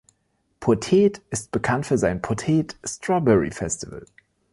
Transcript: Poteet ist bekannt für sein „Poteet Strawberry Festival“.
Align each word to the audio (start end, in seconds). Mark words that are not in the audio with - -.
Poteet 0.59 1.21
ist 1.29 1.51
bekannt 1.51 1.85
für 1.85 1.99
sein 1.99 2.23
„Poteet 2.23 2.75
Strawberry 2.83 3.51
Festival“. 3.51 4.03